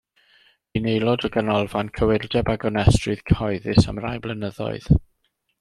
Bu'n 0.77 0.87
aelod 0.93 1.25
o 1.27 1.31
Ganolfan 1.35 1.91
Cywirdeb 1.99 2.49
a 2.55 2.57
Gonestrwydd 2.65 3.23
Cyhoeddus 3.33 3.89
am 3.93 4.03
rai 4.07 4.19
blynyddoedd. 4.25 4.93